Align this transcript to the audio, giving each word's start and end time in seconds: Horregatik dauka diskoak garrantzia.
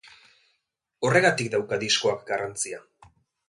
Horregatik 1.09 1.51
dauka 1.57 1.81
diskoak 1.87 2.27
garrantzia. 2.33 2.85